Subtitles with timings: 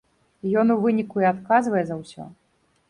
[0.61, 2.23] Ён у выніку і адказвае за ўсё.